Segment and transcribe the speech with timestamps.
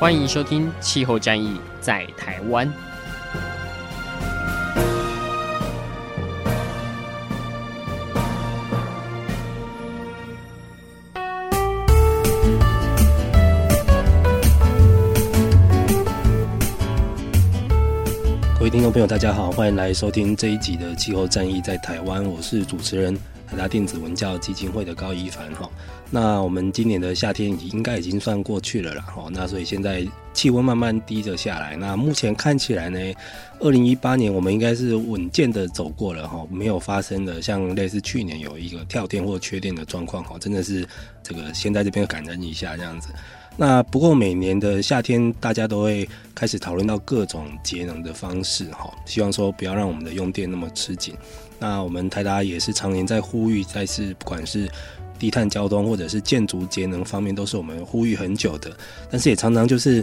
[0.00, 2.66] 欢迎收听《气候战役在台湾》。
[18.58, 23.14] 各位听众朋友，大家好，欢迎来收听这一集的《气候战役在台湾》，我是主持人。
[23.50, 25.68] 台大电子文教基金会的高一凡哈，
[26.08, 32.98] 那我们今年的夏天已经应该已经算过去了啦哈，那所以现在气温慢慢低着下来，那目前看起来呢，
[33.58, 40.86] 二零一八年我们应该是稳健的走过了哈，没有发生的像类似去年有一个跳电或缺电的状况哈，真的是
[41.20, 43.08] 这个先在这边感恩一下这样子。
[43.60, 51.14] 那不过每年的夏天，大家都会开始讨论到各种节能的方式哈，希望说不要让我们的用电那么吃紧。
[51.58, 54.66] 那我们台达也是常年在呼吁，在是不管是
[55.18, 58.74] 低碳交通或者是建筑节能方面，都是我们呼吁很久的。
[59.10, 60.02] 但是也常常就是，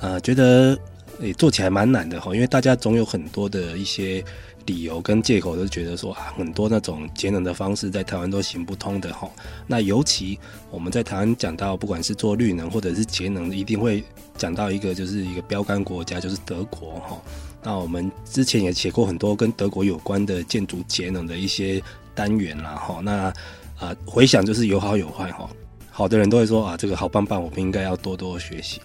[0.00, 0.76] 呃，觉得
[1.20, 4.24] 也做起来蛮难的哈，因为大家总有很多的一些
[4.68, 9.28] 理由跟借口，都觉得说啊，很多那种节能的方式在台湾都行不通的哈。
[9.66, 10.38] 那尤其
[10.70, 14.04] 我们在台湾讲到，不管是做绿能或者是节能，一定会
[14.36, 17.18] 讲到一个就是一个标杆国家，就是德国哈。
[17.62, 21.82] 那我们之前也写过很多跟德国有关的建筑节能的一些
[22.14, 23.00] 单元啦，哈。
[23.02, 23.32] 那
[23.78, 25.48] 啊，回想就是有好有坏哈。
[25.90, 28.80] 好的人都会说啊，这个好棒棒，我们应该要多多学习。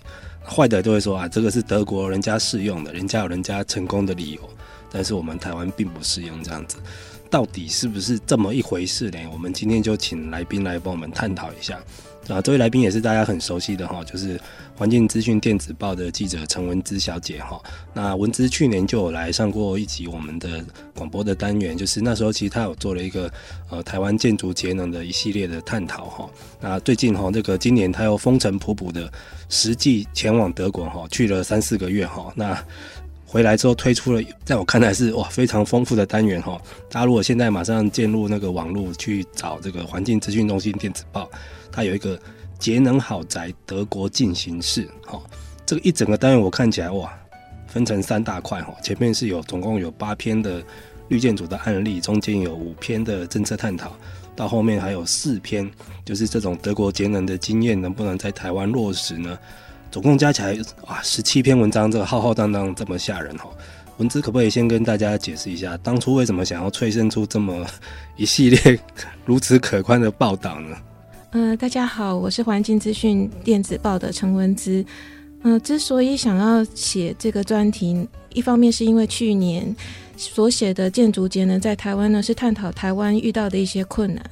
[0.45, 4.41] 坏的都会说啊，这个是德国人家适用的，人家有人家成功的理由，
[4.93, 6.77] 但是我们台湾并不适用这样子。
[7.29, 9.17] 到底是不是这么一回事呢？
[9.33, 11.81] 我们今天就请来宾来帮我们探讨一下。
[12.29, 14.39] 啊，这位来宾也是大家很熟悉的哈，就是
[14.77, 17.61] 环境资讯电子报的记者陈文姿小姐哈。
[17.93, 20.63] 那文姿去年就有来上过一集我们的
[20.95, 23.29] 广播的单元，就是那时候其实她有做了一个
[23.69, 26.29] 呃台湾建筑节能的一系列的探讨哈。
[26.61, 29.11] 那最近哈，这个今年她又风尘仆仆的
[29.49, 32.31] 实际前往德国哈，去了三四个月哈。
[32.35, 32.57] 那
[33.33, 36.55] 回来之后推出了，在我看来是哇非常丰富的单元哈。
[36.87, 41.27] 大家如果现在马上进入那个网络去找这个环境资讯中心电子报。
[41.71, 42.19] 它有一个
[42.59, 45.19] 节能豪宅德国进行式，哈，
[45.65, 47.11] 这个一整个单元我看起来哇，
[47.65, 50.63] 分成三大块哈，前面是有总共有八篇的
[51.07, 53.95] 绿建筑的案例，中间有五篇的政策探讨，
[54.35, 55.67] 到后面还有四篇，
[56.05, 59.35] 就是这种德国节能的经验能不能在台湾落实呢？
[59.93, 63.47] 总共加起来哇，十七篇文章，这个浩浩荡荡这么吓人哈。
[63.97, 67.63] 文姿可不可以先跟大家解释一下，当初为什么想要催生出这么
[68.17, 68.79] 一系列
[69.23, 70.75] 如此可观的报道呢？
[71.33, 74.83] 嗯、大家好，我是环境资讯电子报的陈文姿。
[75.43, 79.75] 嗯、之所以想要写这个专题，一方面是因为去年
[80.17, 84.25] 所写的建筑节能在台湾呢，是探讨台湾遇到的一些困难。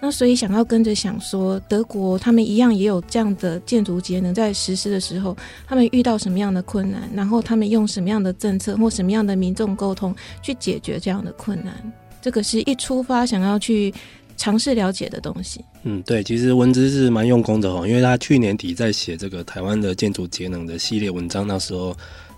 [0.00, 5.36] 那所以想要跟着想说，德国他们一样也有这样的建筑节能在实施的时候，
[5.66, 11.74] 他们遇到什么样的困难，然后他们用什么样的政策或什么样的民众沟通去解决这样的困难。
[12.20, 13.92] 这个是一出发想要去。
[14.40, 21.92] 尝试了解的东西，嗯，对，其实文姿是蛮用功的哈，因为他去年底在写这个台湾的建筑节能的系列文章，那时候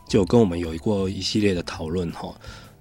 [0.08, 2.34] 就跟我们有过一系列的讨论哈。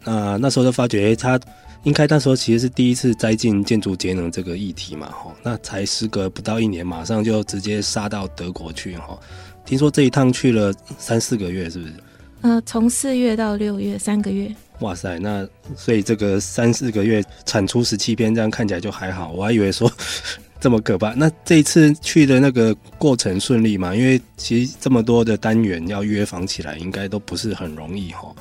[0.05, 1.37] 那那时候就发觉，他
[1.83, 5.33] 应该那时候其实是第一次栽进建筑节能这个议题嘛哈。
[5.43, 9.17] 那才时隔不到一年，马上就直接杀到德国去哈。
[9.65, 11.93] 听说这一趟去了三四个月，是不是？
[12.41, 14.53] 嗯、呃，从四月到六月，三个月。
[14.79, 19.31] 哇塞，那所以这个三四个月产出十七篇，这样看起来就还好。
[19.31, 19.91] 我还以为说
[20.59, 21.13] 这么可怕。
[21.13, 23.95] 那这一次去的那个过程顺利吗？
[23.95, 28.33] 因为其实这么多的单元要约访起来，应该都不是很容易哈。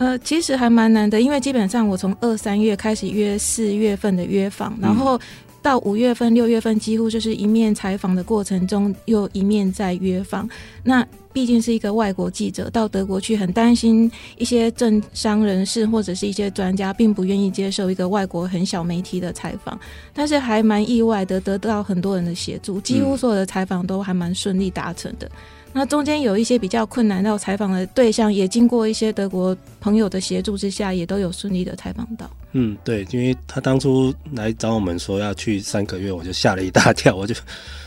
[0.00, 5.20] 呃，其实还蛮难的，因为基本上我从二三月开始约四月份的约访，然后。
[5.62, 10.48] 到五月份、六月份，几乎就是一面采访的过程中，又一面在约访。
[10.82, 19.78] 那毕竟是一个外国记者到德国去，很担心一些政商人士或者是一些专家，并不愿意接受一个外国很小媒体的采访。
[20.14, 25.26] 但是还蛮意外的，得到很多人的协助，几乎所有的采访都还蛮顺利达成的。
[25.26, 25.32] 嗯
[25.72, 32.28] 那中间有一些比较困难，到采访的对象也经过一些德国朋友的协助之下，也都有顺利的采访到。
[32.52, 37.32] 嗯，对，因为他当初来找我们说要去三个月，我就吓了一大跳，我就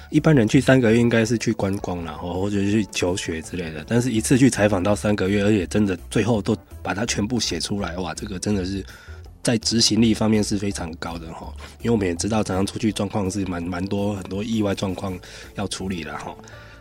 [0.10, 8.82] 一般人去三个月应该是去观光然后或者去求学之类的，但是一次去采访到三个月，而且真的最后都把它全部写出来，哇，这个真的是
[9.42, 11.54] 在执行力方面是非常高的哈。
[11.80, 15.20] 因为我们也知道，常常出去状况是蛮蛮多很多意外状况
[15.56, 16.34] 要处理的哈。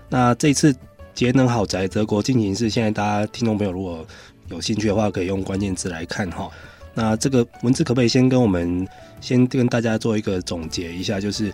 [0.09, 0.77] 那这次
[1.15, 4.07] 节能好宅德国进行式，现在大家听众朋友如果
[4.49, 6.51] 有兴趣的话，可以用关键字来看哈。
[6.95, 8.87] 那这个文字可不可以先跟我们
[9.21, 11.19] 先跟大家做一个总结一下？
[11.19, 11.53] 就是，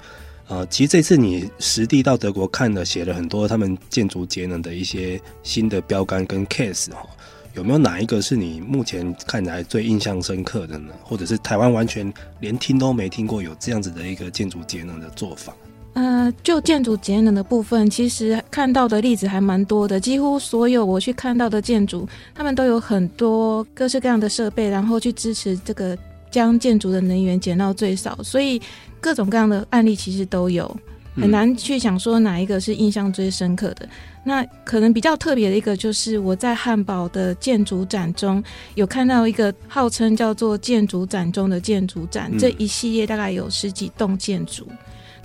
[0.49, 7.07] 呃，其实这次你实地到德国看了，写了很多他们建筑节能的一些新的标杆跟 case 哈，
[7.55, 10.93] 有没有哪一个是你目前看来最印象深刻的呢？
[11.05, 15.53] 或者是台湾完全连听都没听过有这样子的一个建筑节能的做法？
[15.95, 19.99] 呃，就建筑节能的部分，其实看到的例子还蛮多的。
[19.99, 25.99] 几乎所有我去看到的建筑，他们都有很多各式各样的设备，然后去支持这个
[26.31, 28.17] 将建筑的能源减到最少。
[28.23, 28.63] 所以
[29.01, 30.73] 各种各样的案例其实都有，
[31.17, 33.85] 很难去想说哪一个是印象最深刻的。
[33.85, 33.89] 嗯、
[34.23, 38.41] 那可能比较特别的一个，就是我在汉堡的建筑展中
[38.77, 44.65] 有看到一个号称叫做“建筑展中的建筑展”，嗯、这一系列大概有十几栋建筑。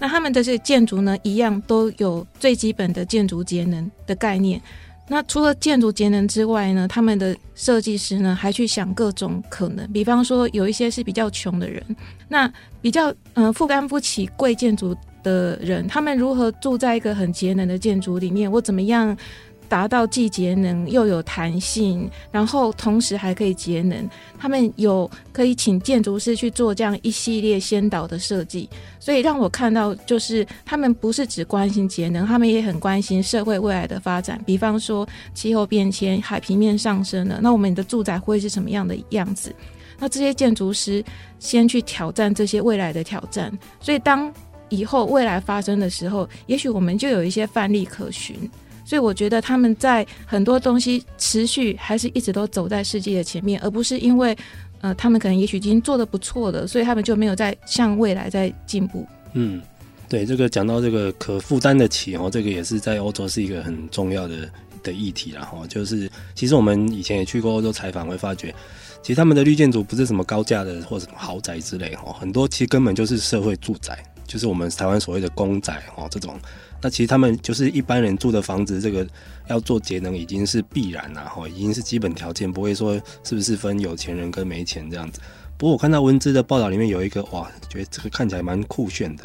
[0.04, 4.62] 那他们的这些建筑呢，一样都有最基本的建筑节能的概念。
[5.08, 9.90] 那除了建筑节能之外呢，他们的设计师呢，还去想各种可能。
[9.94, 11.82] 比方说，有一些是比较穷的人，
[12.28, 12.52] 那
[12.82, 18.52] 比较嗯、负担不起贵建筑的人，他们如何住在一个很节能的建筑里面？
[18.52, 19.18] 我怎么样？
[19.74, 24.08] 达到既节能又有弹性，然后同时还可以节能。
[24.38, 34.40] 他们有可以请建筑师去做这样一系列先导的设计，所以让我看到就是他们不是只关心节能，他们也很关心社会未来的发展。
[34.46, 39.52] 比方说气候变迁、海平面上升了，那我们的住宅会是什么样的样子？
[39.98, 41.04] 那这些建筑师
[41.40, 44.32] 先去挑战这些未来的挑战，所以当
[44.70, 48.38] 以后未来发生的时候，也许我们就有一些范例可循。
[48.94, 54.38] 所以我觉得他们在很多东西持续还是一直都走在世界的前面，而不是因为
[54.82, 59.04] 呃他们可能也许已经做得不错了，所以他们就没有在向未来在进步。
[59.34, 59.60] 嗯，
[60.08, 64.48] 对，这个讲到这个可负担得起哦，这个也是在欧洲是一个很重要的
[64.84, 65.66] 的议题啦哈。
[65.66, 68.54] 就是其实我们以前也去过欧洲采访，会发觉
[69.02, 73.98] 其实他们的绿建筑不是什么高价的或者什么豪宅之类哈，很多其实根本就是社会住宅，
[74.34, 76.36] 就是我们台湾所谓的公宅哦这种。
[76.82, 79.08] 那其实他们就是一般人住的房子，这个
[79.48, 85.22] 要做节能已经是必然了哈，已经是基本条件，不会说是不是分有钱人跟没钱这样子。
[85.56, 89.24] 不过我看到文字的报道里面有一个哇，觉得这个看起来蛮酷炫的，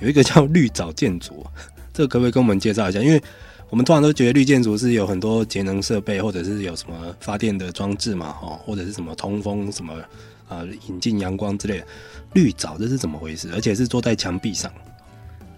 [0.00, 1.46] 有一个叫绿藻建筑，
[1.92, 3.00] 这个可不可以跟我们介绍一下？
[3.00, 3.22] 因为
[3.68, 9.94] 我们通常都觉得绿建筑是有很多节能设备，或者是有什么发电的装置嘛，哈，或者是什么通风什么
[10.48, 11.86] 啊，引进阳光之类的。
[12.34, 13.48] 绿藻这是怎么回事？
[13.54, 14.70] 而且是坐在墙壁上。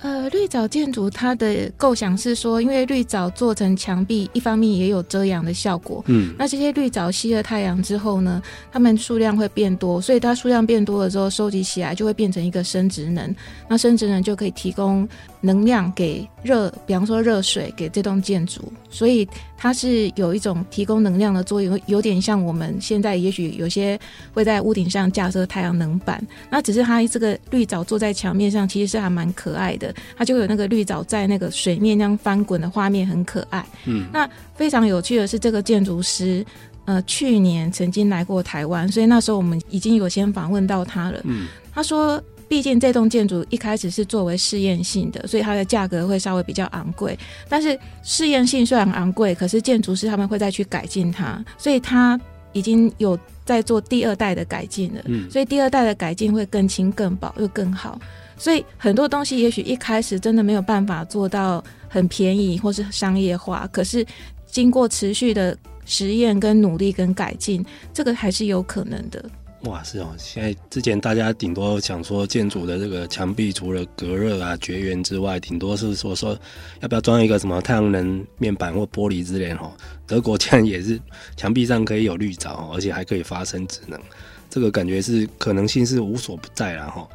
[0.02, 6.02] 呃，绿藻建筑它的构想是说，因为绿藻做成墙壁，一方面也有遮阳的效果。
[6.06, 8.40] 嗯，那这些绿藻吸了太阳之后呢，
[8.72, 13.36] 它们数量会变多，所以它数量变多了之后，收集起来就会变成一个生殖能。
[13.68, 15.06] 那生殖能就可以提供
[15.40, 19.26] 能量给热，比方说热水给这栋建筑，所以
[19.56, 23.98] 它是有一种提供能量的作用，有点像我们现在也许有些
[24.34, 33.64] 会在屋顶上架设太阳能板，那只是它这个绿藻坐在墙面上，其实是还蛮可爱的，它就有那个绿藻在那个水面那样翻滚的画面，很可爱。
[33.86, 36.44] 嗯，那非常有趣的是，这个建筑师
[36.84, 41.20] 呃去年曾经来过台湾，所以那时候我们已经有先访问到他了。
[41.24, 42.22] 嗯，他说。
[42.50, 47.16] 毕竟这栋建筑一开始是作为试验性的，所以它的价格会稍微比较昂贵。
[47.48, 52.20] 但是试验性虽然昂贵，可是建筑师他们会再去改进它，所以它
[52.52, 55.00] 已经有在做第二代的改进了。
[55.04, 58.00] 嗯，所以第二代的改进会更轻、更薄又更好。
[58.36, 64.04] 所以很多东西也许一开始真的没有办法做到很便宜或是商业化，可是
[64.46, 67.64] 经过持续的实验跟努力跟改进，
[67.94, 69.24] 这个还是有可能的。
[69.64, 70.08] 哇，是哦！
[70.16, 76.38] 现在之前大家顶多想说建筑的这个墙壁除了隔热啊、绝缘之外，顶多是说说
[76.80, 79.70] 要不要装一个什么太阳能面板或玻璃之类哈。
[80.06, 80.98] 德国 竟然也是
[81.36, 84.00] 墙壁上可以有绿藻，而且还可以发生智能，
[84.48, 87.06] 这个感觉是可能性是无所不在了哈。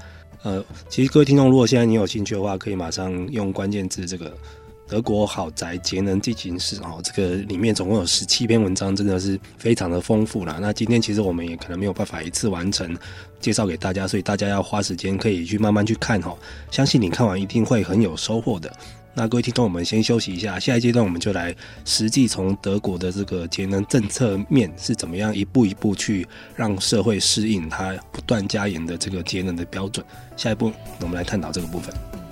[0.43, 4.31] 呃，其实各位听众，如果现在你有兴趣的话，可以马上用关键字这个。
[4.87, 10.57] 德国豪宅节能进行式哦，这个里面总共有十七篇文章，真的是非常的丰富啦。
[10.61, 12.95] 那今天其实我们也可能没有办法一次完成
[13.39, 16.37] 介绍给大家，所以大家要花时间可以去慢慢去看哈。
[16.69, 18.71] 相信你看完一定会很有收获的。
[19.17, 30.05] 那各位听众，我们先休息一下，下一阶段我们就来实际从德国的这个节能政策面是怎么样一步一步去让社会适应它不断加严的这个节能的标准。
[30.35, 32.24] 下一步我们来探讨这个部分。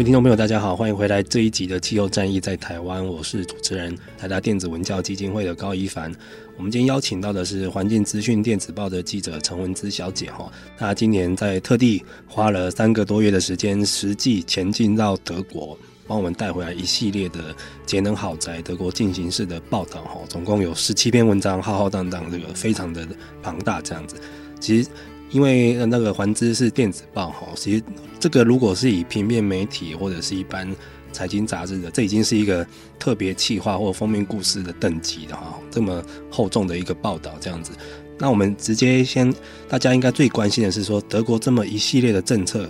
[0.00, 6.10] 各位听众朋友，大家好，欢迎回来这一集的气候战役在台湾，我是主持人台达电子文教基金会的高一凡。
[6.56, 17.54] 我们今天邀请到的是环境资讯电子报的记者陈文姿小姐哈，她今年在特地花了三个多月的时间，实际前进到德国，帮我们带回来一系列的
[17.84, 23.06] 节能好宅德国进行式的报道哈，总共有十七篇文章，浩浩荡荡，这个非常的
[23.42, 24.16] 庞大这样子。
[24.58, 24.88] 其实。
[25.30, 27.82] 因为那个环资是电子报哈，其实
[28.18, 30.68] 这个如果是以平面媒体或者是一般
[31.12, 32.66] 财经杂志的，这已经是一个
[32.98, 37.72] 特别企划或封面故事的等级的哈，这么厚重的一个报道这样子。
[38.18, 39.32] 那我们直接先，
[39.68, 42.68] 大家应该最关心的是说，德国这么一系列的政策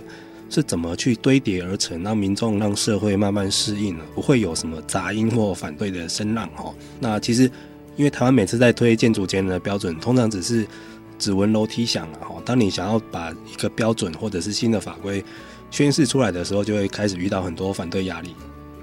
[0.49, 6.73] 是怎么去堆叠而成，让民众让社会慢慢适应了，不会有什么杂音或反对的声浪哈。
[6.99, 7.43] 那其实
[7.95, 10.67] 因为台湾每次在推建筑节能的标准，通常只是。
[11.21, 15.23] 指纹楼梯响了哈，当你想要把一个标准或者是新的法规
[15.69, 18.35] 宣示出来的时候，就会开始遇到很多反对压力，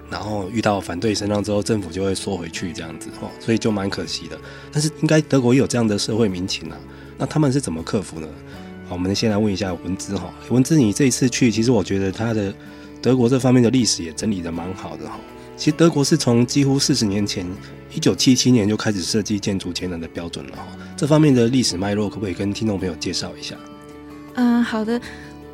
[0.08, 4.38] 然后遇到反对声浪之后，政府就会缩回去这样子哈，所以就蛮可惜的。
[4.70, 6.76] 但是应该德国也有这样的社会民情啊，
[7.18, 8.28] 那他们是怎么克服呢？
[8.88, 12.54] 好，我们先来问一下文姿哈，文姿你这一次去，其实我觉得他的
[13.02, 15.18] 德国这方面的历史也整理得蛮好的哈。
[15.58, 17.44] 其实德国是从几乎四十年前，
[17.92, 20.52] 一九七七年就开始设计建筑节能的标准了。
[20.96, 23.56] 这方面的历史脉络，可不可以跟听众朋友介绍一下？
[24.34, 25.00] 嗯，好的。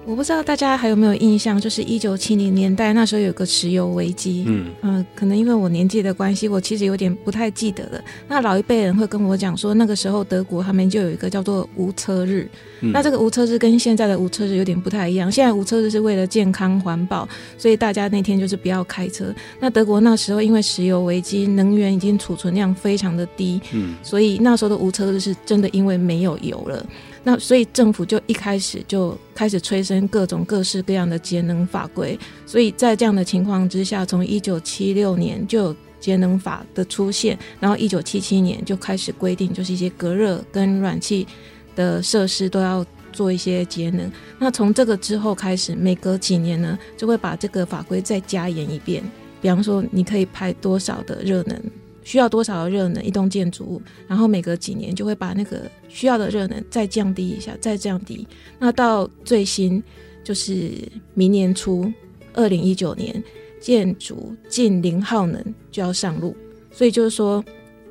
[0.06, 4.44] 我不知道大家还有没有印象，就是一九七零年代那时候有个石油危机。
[4.46, 8.00] 嗯嗯、呃，可能因为我年纪的关系，我其实有点不太记得了。
[8.28, 12.46] 那老一辈人会跟我讲说，那个时候德国他们就有一个叫做无车日。
[12.80, 15.32] 嗯、那这个无车日跟现在的无车日有点不太一样。
[15.32, 19.34] 现在无车日是为了健康环保，所以大家那天就是不要开车。
[19.58, 26.84] 那德国那时候因为石油危机，能源已经储存量非常的低，嗯，所以那时候的无车日是真的因为没有油了。
[27.24, 41.26] 那所以政府就一开始就开始催生各种各式各样的节能法规，所以在这样的情况之下，从一九七六年就有节能法的出现，然后一九七七年就开始规定，就是一些隔热跟暖气
[41.74, 44.12] 的设施都要做一些节能。
[44.38, 49.02] 那从这个之后开始，每隔几年呢，就会把这个法规再加严一遍，
[49.40, 51.58] 比方说你可以排多少的热能。
[52.04, 53.02] 需要多少的热能？
[53.04, 58.26] 一栋建筑物，然后每隔几年就会把那个需要的热能再降低一下，再降低。
[58.58, 59.82] 那到最新
[60.22, 60.70] 就是
[61.14, 61.92] 明年初，
[62.34, 63.22] 二零一九年，
[63.60, 65.42] 建筑近零耗能
[65.72, 66.36] 就要上路。
[66.70, 67.44] 所以就是说，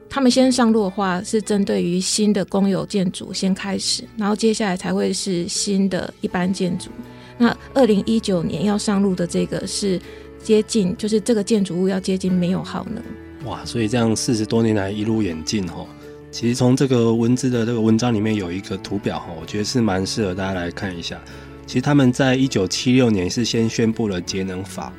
[0.09, 6.89] 他们先上路的话，是针对于新的公有建筑先开始，然后接下来才会是新的一般建筑。
[7.37, 9.99] 那二零一九年要上路的这个是
[10.41, 13.01] 接近，就是这个建筑物要接近没有耗能。
[13.45, 15.85] 哇，所以这样四十多年来一路演进哈，
[16.31, 21.19] 其实从这个文字的这个文章里面有一个图表哈，我觉得是蛮适合大家来看一下。
[21.67, 24.93] 其实他们在一九七六年是先宣布了节能法，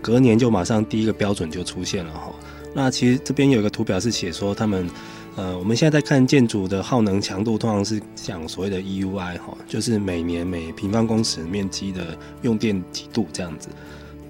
[0.00, 2.32] 隔年就马上第一个标准就出现了哈。
[2.74, 4.88] 那其实这边有一个图表是写说他们，
[5.36, 13.68] 呃，我们现在在看建筑的耗能强度，通常是讲所谓的 EUI 哈，就是每年每平方公尺面积的用电几度这样子。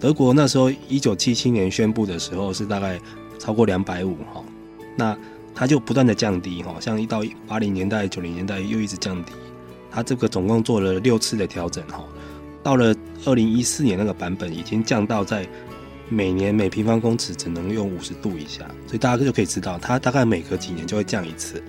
[0.00, 2.98] 德国那时候一九七七年宣布的时候是大概。
[3.40, 4.44] 超过两百五哈，
[4.94, 5.16] 那
[5.54, 9.32] 它就不断的降低哈，像一到八零年代、九零年代又一直降低，
[9.90, 12.04] 它这个总共做了六次的调整哈，
[12.62, 12.94] 到了
[13.24, 15.48] 二零一四年那个版本已经降到在
[16.08, 21.62] 每年每平方公尺只能用五十度以下，所以大家就可以知道，它大概每隔几年就会降一次。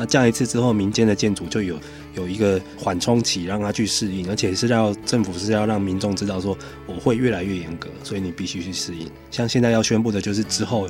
[0.00, 1.76] 那降一次之后，民间的建筑就有
[2.14, 9.10] 有一个缓冲期，让它去适应，而且是要政府是要让民众知道说，我会越来越严格，所以你必须去适应。
[9.32, 10.88] 像现在要宣布的就是之后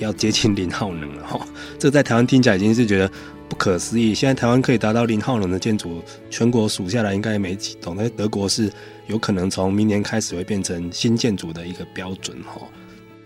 [0.00, 1.46] 要接近零耗能了哈，
[1.78, 3.08] 这在台湾听起来已经是觉得
[3.48, 4.12] 不可思议。
[4.12, 8.68] 现在台湾可以达到零耗能的建筑，全国数下来应该没几栋，那德国是
[9.06, 12.60] 有可能从明年开始会变成新建筑的一个标准哈。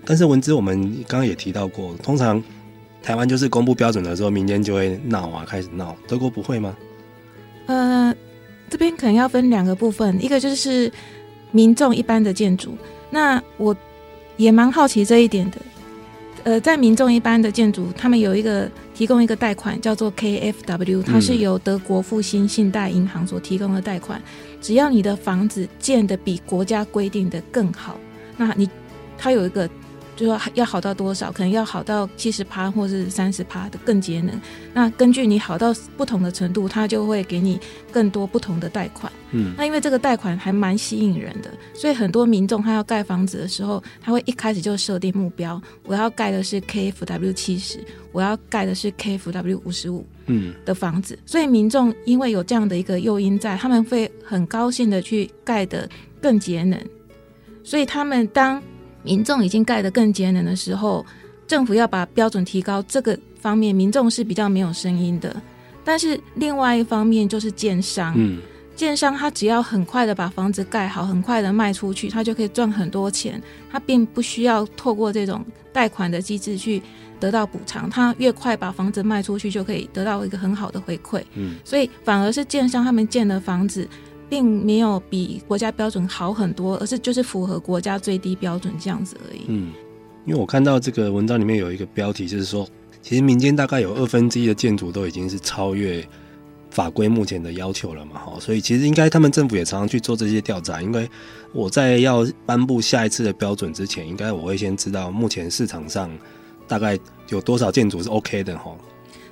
[0.05, 2.43] 但是文姿，我们刚刚也提到过，通常。
[3.03, 5.97] 台湾就是公布标准的时候，民间就会闹啊，开始闹。
[6.07, 6.77] 德国不会吗？
[7.67, 8.15] 呃，
[8.71, 10.91] 这边可能要分两个部分，一个就是
[11.51, 12.77] 民众一般的建筑。
[13.11, 13.77] 那我
[14.37, 15.59] 也蛮好奇这一点的。
[16.45, 24.21] 呃，在民众一般的建筑，他们有一个提供一个贷款，叫做 KfW，它是由德国复兴信贷银行所提供的贷款。
[24.21, 27.97] 嗯、只要你的房子建的比国家规定的更好，
[28.37, 28.71] 那你
[29.19, 29.69] 它有一个。
[30.17, 34.41] 就说要好到多少，可能要好到七十趴或是三十趴的更节能。
[34.75, 37.59] 那根据你好到不同的程度，它就会给你
[37.91, 39.11] 更多不同的贷款。
[39.31, 47.79] 嗯，那因为这个贷款还蛮吸引人的，所以很多民众他要盖房子的时候，他会一开始就设定目标：我要盖的是 KfW 七十，
[48.13, 50.07] 我要盖的是 KfW 五十五。
[50.27, 55.89] 嗯，的房子，所以民众因为有这样的一个诱因在，他们会很高兴的去盖的
[56.21, 56.81] 更节能。
[57.65, 58.63] 所以他们当
[59.03, 61.05] 民众已经盖得更节能的时候，
[61.47, 65.35] 政府要把标准提高，这个方面民众是比较没有声音的。
[65.85, 68.39] 但是另外一方面就是建商，嗯，
[68.77, 76.81] 建商他只要很快的把房子盖好，很快的卖出去，他就可以赚很多钱，他并不需要透过这种贷款的机制去
[77.19, 83.89] 得到补偿，他越快把房子卖出去，就可以得到一个很好的回馈，嗯，所以反而是建商他们建的房子，
[84.33, 89.71] 并没有比国家标准好很多，而是就是符合国家最低标准这样子而已，嗯，
[90.25, 92.67] 因为我看到这个文章里面有一个标题，就是说。
[93.03, 96.07] 其实民间大概有二分之一的建筑都已经是超越
[96.71, 101.11] 法规目前的要求了嘛，哈，所以其实应该他们政府也常常去做这些调查，因为
[101.53, 106.09] 我在要颁布下一次的标准之前，应该我会先知道目前市场上
[106.69, 106.97] 大概
[107.29, 108.73] 有多少建筑是 OK 的，哈。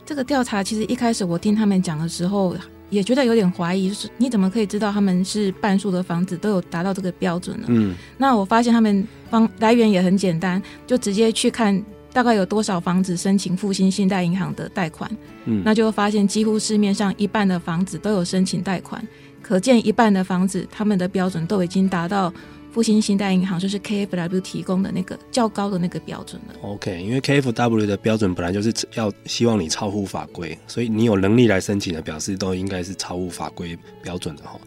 [0.04, 2.56] 这个调查其实一开始我听他们讲的时候。
[2.90, 7.66] 也觉得有点怀疑，就是你怎么可以知道他们是半数的房子都有达到这个标准呢？
[7.68, 11.82] 嗯，那我发现他们方来源也很简单，就直接去看
[12.12, 15.10] 大概有多少房子申请复兴信贷银行的贷款，
[15.46, 19.02] 嗯，那就发现几乎市面上一半的房子都有申请贷款，
[19.40, 22.32] 可见一半的房子他们的标准都已经达到。
[22.72, 26.54] 复兴信贷银行就是 KFW 提供的那个较高的那个标准了。
[26.62, 34.58] OK，因为 KFW 的标准本来就是要希望你超乎法规，所以你有能力来申请的，表示都应该是超乎法规标准的哈。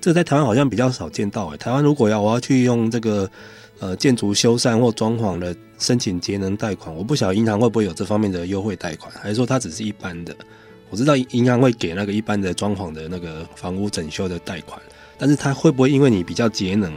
[0.00, 1.56] 这在台湾好像比较少见到诶。
[1.56, 3.30] 台湾如果要我要去用这个
[3.78, 10.36] 呃建筑修缮或装潢的申请节能贷款，我不晓得银行会不会有这方面的优惠贷款，还是说它只是一般的？
[10.90, 14.80] 我知道银行会给那个一般的装潢的那个房屋整修的贷款，
[15.16, 16.92] 但是它会不会因为你比较节能？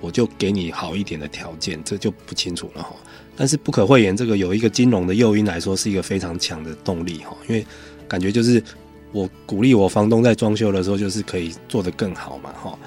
[0.00, 2.94] 我就给你好一点的条件，这就不清楚了哈。
[3.36, 7.36] 但是不可讳言，这个有一个金融的诱因来说，是一个非常强的动力哈。
[7.48, 7.64] 因为
[8.08, 8.62] 感觉就是
[9.12, 12.78] 我鼓励我房东在装修的时候，就是可以做得更好嘛哈。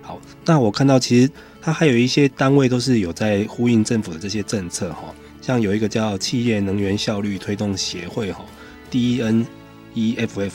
[0.00, 1.30] 好，那我看到其实
[1.60, 8.44] 它还有一些单位都是有在呼应政府的这些政策哈，像有一个叫企业能源效率推动协会哈
[8.90, 10.52] ，DENEFF，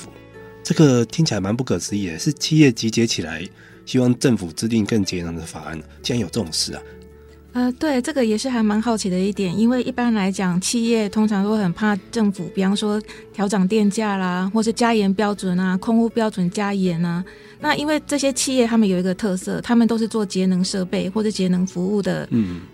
[0.64, 3.48] 这个听起来蛮不可思议的，是企业集结起来。
[3.86, 6.82] 希望政府制定更节能的法案，竟然有这种事啊！
[7.54, 13.00] 呃，对，这个也是还蛮好奇的一点，因为一般来讲，企业通常都很怕政府，比方说
[13.32, 17.24] 调涨电价啦，或是加严标准啊，空污标准加严啊。
[17.60, 22.28] 那因为这些企业他们有一个特色，他们都是做节能设备或者节能服务的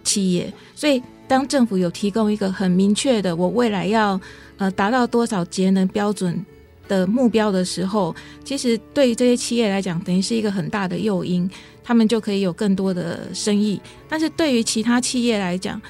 [0.06, 4.20] 企业，嗯、所以当政府有提供一个很明确的，我未来要
[4.58, 6.46] 呃达到多少节能标准。
[6.90, 11.50] 的目标的时候，其实对于这些企业来讲，等于是一个很大的诱因，
[11.82, 13.80] 他们就可以有更多的生意。
[14.10, 15.82] 但是对于其他企业来讲，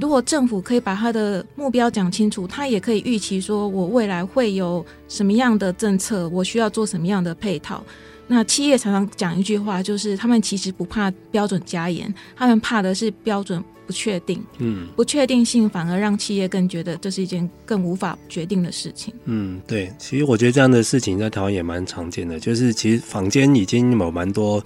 [0.00, 7.84] 如果政府可以把他的目标讲清楚，他也可以预期说，我未来会有什么样的政策，我需要做什么样的配套。
[8.26, 14.42] 那企业常常讲一句话，就是他们其实不怕标准加严，他们怕的是标准不确定。
[14.58, 19.12] 嗯，不确定性反而让企业更觉得这是一件更无法决定的事情。
[19.24, 24.62] 嗯，对，其实我觉得这样的事情在台湾也蛮常见的，就是其实坊间已经有蛮多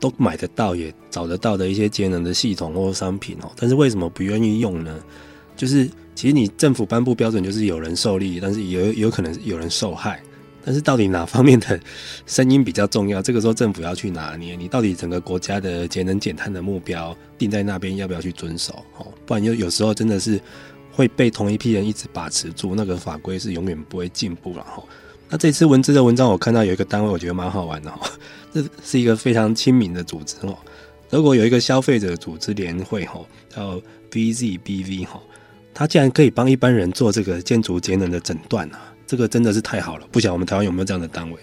[0.00, 4.98] 都买得到也找得到的一些节能的系统或商品哦，但是为什么不愿意用呢？
[5.56, 10.20] 就是其实你政府颁布标准，就是有人受利，但是也有有可能有人受害。
[10.64, 11.78] 但是到底哪方面的
[12.26, 13.20] 声音比较重要？
[13.20, 18.84] 这个时候政府要去拿捏，你到底整个国家的节能减碳的目标定在那边，要不要去遵守？
[18.98, 20.40] 哦，不然有有时候真的是
[20.92, 24.82] 会被同一批人一直把持住，那个法规是永远不会进步了哈。
[25.28, 28.10] 那这次文字的文章，我看到有一个单位，我觉得蛮好玩的哈，
[28.52, 30.56] 这是一个非常亲民的组织哦。
[31.08, 35.20] 如果有一个消费者组织联会哈，叫 VZBV 哈，
[35.74, 38.91] 他竟然可以帮一般人做这个建筑节能的诊断啊！
[39.06, 41.38] 这个真的是太好了，不晓得我们台湾有没有这样的单位？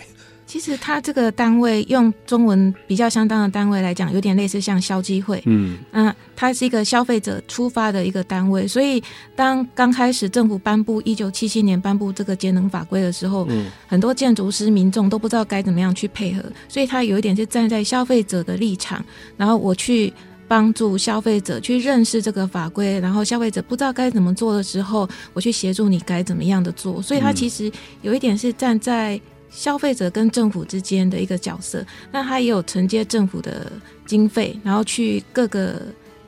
[0.47, 5.39] 其实它这个单位用中文比较相当的单位来讲，有点类似像消基会。
[5.45, 8.99] 嗯，那它是一个消费者出发的一个单位，所以
[9.35, 19.05] 当刚开始政府颁布一九七七年颁布这个节能法规的时候，嗯，很多建筑师民众都不知道该怎么样去配合，所以他有一点是站在消费者的立场，
[19.37, 20.11] 然后我去。
[20.49, 26.99] 帮助消费者去认识这个法规，然后消费者不知道该怎么做的时候，我去协助你该怎么样的做。
[26.99, 31.85] 所以，它其实有一点是站在消费者跟政府之间的一个角色。
[32.11, 33.71] 那它也有承接政府的
[34.07, 35.79] 经费，然后去各个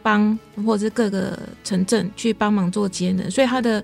[0.04, 3.30] 帮或者是各个城镇去帮忙做节能。
[3.32, 3.84] 所以，它的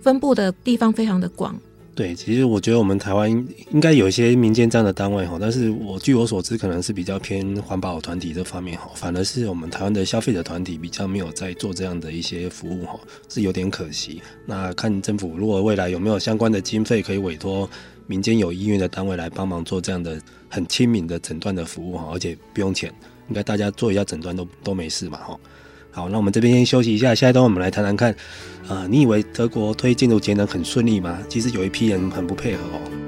[0.00, 1.54] 分布的地方非常的广。
[1.94, 3.30] 对，其实我觉得我们台湾
[3.70, 14.20] 应该有一些民间这样的单位哈，但是我据我所知，可能是比较偏环保团体这方面哈，反而是我们台湾的消费者团体比较没有在做这样的一些服务哈，是有点可惜。
[14.44, 17.70] 那看政府如果未来有没有相关的经费，可以委托
[18.08, 22.92] 民间有意愿的单位来帮忙做这样的很亲民的诊断的服务哈，而且不用钱，
[23.28, 25.38] 应该大家做一下诊断都都没事嘛，哈。
[25.94, 28.12] 好，那我们这边先休息一下，下一段我们来谈谈看，
[28.66, 31.20] 啊、你以为德国推建筑节能很顺利吗？
[31.28, 33.03] 其实有一批人很不配合哦。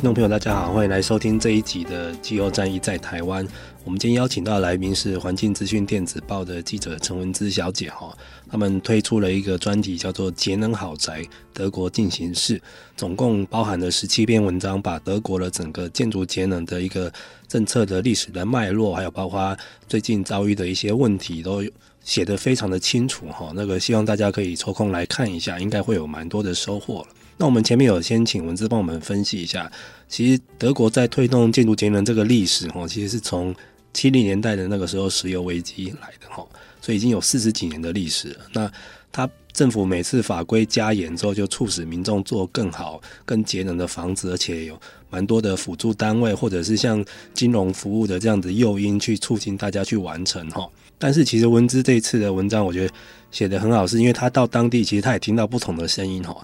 [0.00, 3.46] 听众朋友，大家好，欢迎来收听这一集的《气候战役在台湾》。
[3.84, 8.16] 我们今天邀请到的来宾是环境资讯电子报的记者陈文姿小姐哈，
[8.50, 12.56] 他们推出了一个专题，叫做《节能好宅：德国进行式》，
[12.96, 17.12] 总共包含了十七篇文章，把德国的整个建筑节能的一个
[17.46, 19.54] 政策的历史的脉络，还有包括
[19.86, 21.62] 最近遭遇的一些问题，都
[22.02, 23.52] 写得非常的清楚哈。
[23.54, 27.08] 那个希望大家可以抽空来看一下，应该会有蛮多的收获了。
[27.40, 29.72] 那我们前面有先请文姿帮我们分析一下，
[30.06, 33.54] 其实德国在推动建筑节能这个历史哈，其实是从
[33.94, 36.46] 七零年代的那个时候石油危机来的哈，
[36.82, 38.40] 所以已经有四十几年的历史了。
[38.52, 38.70] 那
[39.10, 50.68] 他政府每次法规加严之后，就促使民众做更好、更节能的房子，而且有蛮多的辅助单位或者是像金融服务的这样子诱因去促进大家去完成哈。
[50.98, 52.92] 但是其实文姿这一次的文章，我觉得
[53.30, 56.36] 写得很好，是因为他到当地，其实他也听到不同的声音哈。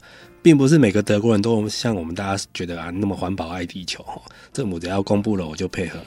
[0.46, 5.98] 并不是每个德国人都像我们大家觉得啊那么环保爱地球哈，政府只要公布了我就配合，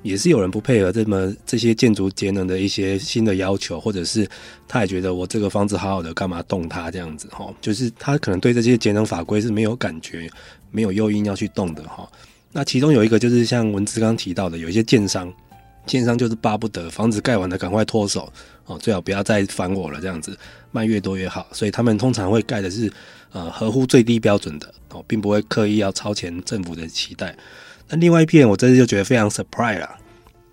[0.00, 4.26] 也是有人不配合这么这些建筑节能的一些新的要求，或者是
[4.66, 10.26] 他也觉得我这个房子好好的干嘛动它这样子哈，就是他可能对这些节能法规是没有感觉，
[10.70, 12.08] 没有诱因要去动的哈。
[12.50, 15.30] 那其中有一个就是像文姿刚提到的，有一些建商，
[15.86, 18.32] 建商就是巴不得房子盖完了赶快脱手
[18.66, 20.36] 哦，最好不要再烦我了这样子，
[20.70, 22.92] 卖越多越好，所以他们通常会盖的是。
[23.34, 27.34] 呃，合乎最低标准的哦，并不会刻意要超前政府的期待。
[27.88, 29.98] 那另外一片，我这次就觉得非常 surprise 啦，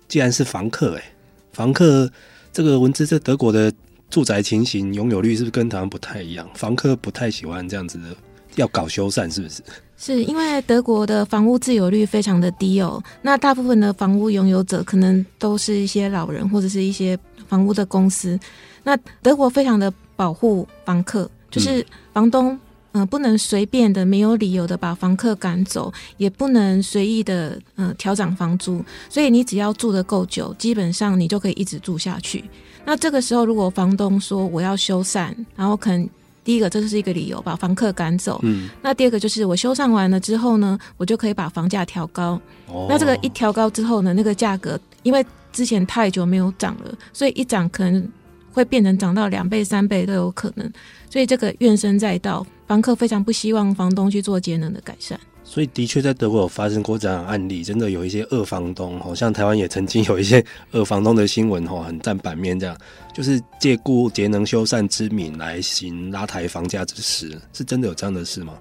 [0.08, 1.04] 既然是房客诶、
[1.52, 2.10] 房客
[2.54, 3.70] 这个文字，在德国的
[4.08, 6.48] 住宅情形拥有率是不是跟台湾不太一样？
[6.54, 8.16] 房客不太喜欢这样子的，
[8.56, 9.62] 要搞修缮是不是？
[10.02, 18.40] 是因为德国的房屋自有率非常的低哦，那大部分的房屋拥有者可能都是一些老人或者是一些房屋的公司。
[18.82, 22.58] 那德国非常的保护房客，就是房东。
[22.92, 28.84] 嗯、呃，不能随便的、没有理由的把房客赶走，也不能随意的嗯调涨房租。
[29.08, 32.42] 所以你只要住得够久，基本上你就可以一直住下去。
[32.84, 36.10] 那这个时候，如果房东说我要修缮，然后可能
[36.50, 38.40] 第一个这是一个理由把房客赶走。
[38.42, 38.68] 嗯。
[38.82, 42.40] 那第二个就是我修缮完了之后呢，我就可以把房价调高。
[42.66, 42.86] 哦。
[42.88, 48.08] 那这个一调高之后呢，那个价格因为之前太久没有涨了，所以一涨可能
[48.52, 50.68] 会变成涨到两倍、三倍都有可能。
[51.08, 52.44] 所以这个怨声载道。
[52.66, 55.18] 房客非常不希望房东去做节能的改善，
[55.50, 62.76] 所以的确在德国有发生过这样的案例，真的有一些二房东，好像台湾也曾经有一些二房东的新闻，哈，很占版面，这样
[63.12, 68.54] 就是借故节能修缮之名来行拉抬房价之实，是真的有这样的事吗？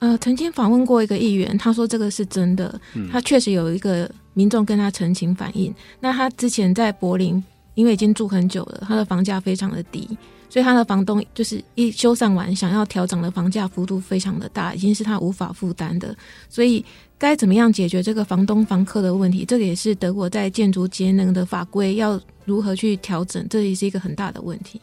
[0.00, 2.78] 呃，曾经访问过一个议员，他说这个是真的，
[3.10, 7.42] 他确实有一个民众跟他陈情反映，那他之前在柏林，
[7.74, 10.06] 因为已经住很久了，他的房价非常的低。
[10.48, 16.16] 所以他的房东就是一修缮完，想要调整的房价幅度非常的大，已经是他无法负担的。
[16.48, 16.84] 所以
[17.18, 19.44] 该怎么样解决这个房东房客的问题？
[19.44, 24.80] 这个也是德国在建筑节能的法规要如何去调整，这也是一个很大的问题。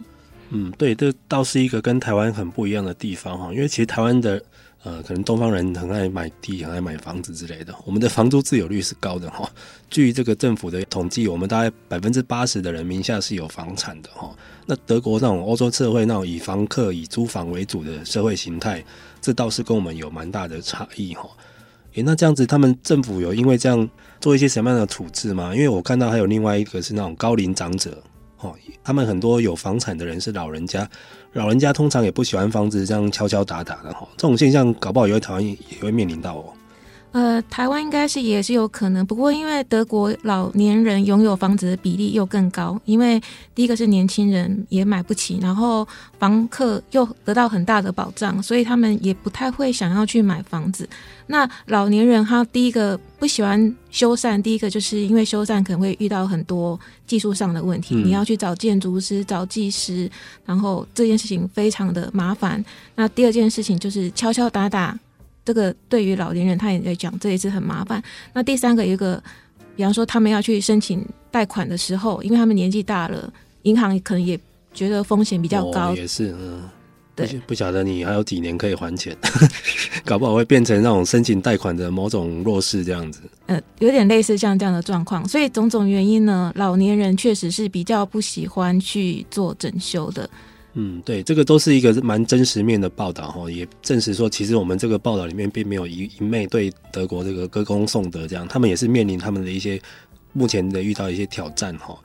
[0.49, 4.41] 嗯，对，这倒是一个跟台湾很不一样的地方哈，因为其实台湾的。
[4.86, 7.74] 呃，可能东方人很爱买地，很爱买房子之类的。
[7.86, 9.50] 我们的房租自有率是高的哈。
[9.89, 14.32] 据这个政府的统计，我们大概百分之八十的人名下是有房产的哈。
[14.67, 18.86] 那德国那种欧洲社会那种以房客、以租房为主的社会形态，
[19.19, 21.28] 这倒是跟我们有蛮大的差异哈。
[21.95, 23.89] 诶，那这样子，他们政府有因为这样
[24.21, 25.52] 做一些什么样的处置吗？
[25.56, 28.04] 因为我看到还有另外一个是那种高龄长者。
[28.39, 30.88] 哦，他们很多有房产的人是老人家，
[31.34, 36.54] 老人家通常也不喜欢房子这样敲敲打打的哈，这种现象搞不好也会讨厌也会面临到哦。
[37.15, 43.21] 呃，台湾应该是也是有可能，不过因为德国老年人拥有房子的比例又更高，因为
[43.56, 45.88] 第一个是年轻人也买不起，然后
[46.19, 50.86] 房客又得到很大的保障，所以他们也不太会想要去买房子。
[51.28, 60.12] 那老年人他第一个不喜欢修缮，第一个就是因为修缮可能会遇到很多技术上的问题，嗯、你要去找建筑师、找技师，
[60.45, 62.62] 然后这件事情非常的麻烦。
[62.95, 64.99] 那第二件事情就是敲敲打打。
[65.45, 68.01] 这个对于老年人，他也在讲，这也是很麻烦。
[68.34, 69.21] 那第三个一个，
[69.75, 73.31] 比方说他们要去申请贷款的时候，因为他们年纪大了，
[73.62, 74.38] 银行可能也
[74.73, 75.91] 觉得风险比较高。
[75.91, 76.63] 哦、也是，嗯，
[77.15, 79.15] 对，不晓得你还有几年可以还钱，
[80.03, 83.21] 搞不好会变成那种申请贷款的某种弱势这样子。
[83.45, 90.27] 呃，有点类似像这样的状况，所以种种原因呢，老年人确实是比较不喜欢去做整修的。
[90.78, 99.82] 嗯，对，这个都是一个蛮真实面的报道哈，也证实说，其实我们这个报道里面并没有一一昧对德国这个歌功颂德，这样他们也是面临他们的一些
[100.34, 101.98] 目前的遇到一些挑战哈。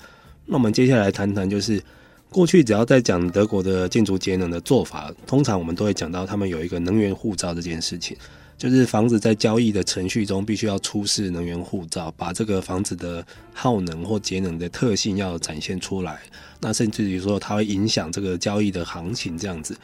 [0.47, 1.83] 那我们接下来谈谈，就是
[2.29, 8.17] 过去只要在讲德国的建筑节能的做法，通常我们都会讲到他们有一个能源护照这件事情。
[8.61, 16.20] 就是房子在交易的程序中，必须要出示能源护照，把这个房子的耗能或节能的特性要展现出来。
[16.61, 19.75] 那甚至于说，它会影响这个交易的行情这样子。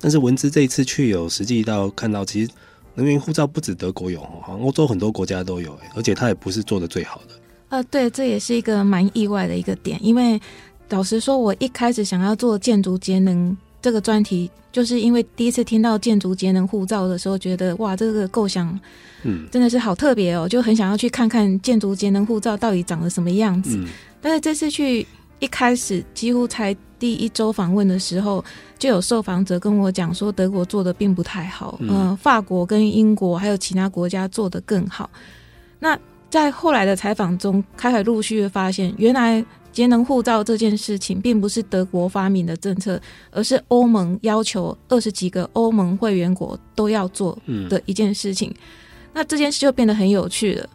[0.00, 2.50] 但是文资这一次去有实际到看到，其实
[2.96, 4.20] 能源护照不止德国有，
[4.60, 7.34] 欧洲很多国家都有，而且它也不是做的最好的。
[7.68, 10.40] 呃，对，这也是一个蛮意外的一个点，因为
[10.88, 13.56] 老实说，我一开始想要做建筑节能。
[13.82, 18.78] 这个专题就是因为第一次听到建筑节能护照的时候，觉得哇，这个构想，
[19.22, 23.76] 嗯，真的是好特别哦，就很想要去看看建筑节能护照到底长得什么样子。
[23.76, 23.86] 嗯、
[24.20, 25.06] 但是这次去
[25.38, 28.44] 一开始几乎才第一周访问的时候，
[28.78, 35.08] 就有受访者跟我讲说，德国做的并不太好，嗯、呃，法国跟英国还有其他国家做的更好。
[35.78, 39.44] 那在后来的采访中，开始陆续的发现，原来。
[39.76, 42.98] 节能护照这件事情并不是德国发明的政策，
[43.30, 48.48] 而是欧盟要求二十几个欧盟会员国都要做的一件事情。
[48.48, 48.56] 嗯、
[49.12, 50.66] 那这件事就变得很有趣了。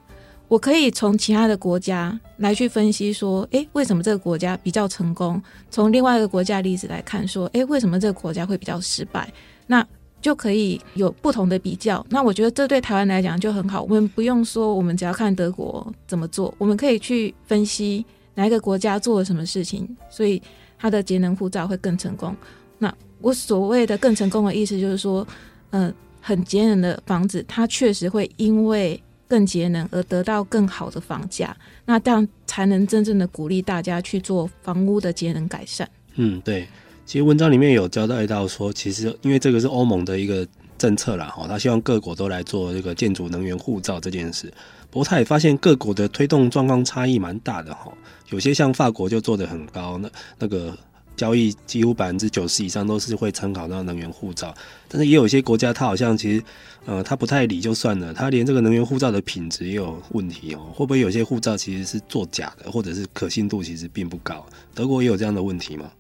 [0.47, 5.41] 我可以从其他的国家来去分析说，诶，为什么这个国家比较成功？
[5.71, 9.33] 从另外一个国家例子来看，说，诶，为什么这个国家会比较失败？
[9.65, 9.83] 那
[10.21, 12.05] 就可以有不同的比较。
[12.07, 13.81] 那我觉得这对台湾来讲就很好。
[13.81, 18.05] 我们不用说，我们只要看德国怎么做，我们可以去分析。
[18.35, 20.41] 哪一个国家做了什么事情，所以
[20.77, 22.35] 它的节能护照会更成功？
[22.77, 25.27] 那我所谓的更成功的意思就是说，
[25.71, 35.89] 嗯、呃，很节能的房子，它确实会因为更节能而得到更好的房价，那这样才能真正的鼓励大家去做房屋的节能改善。
[36.15, 36.67] 嗯，对。
[37.03, 40.47] 其实文章里面有交代到说，其实因为这个是欧盟的一个
[40.81, 44.51] 政策啦，哈，他希望各国都来做这个建筑能源护照这件事。
[44.89, 47.93] 不过他也发现各国的推动状况差异蛮大的哈，
[48.31, 50.75] 有些像法国就做得很高，那那个
[51.15, 54.51] 交易几乎百分之九十以上都是会参考到能源护照，
[54.87, 56.43] 但是也有一些国家，他好像其实
[56.85, 64.43] 呃他不太理就算了，他连这个能源护照的品质也有问题哦，会不会有些护照其实是作假的，或者是可信度其实并不高？
[64.73, 65.91] 德国也有这样的问题吗？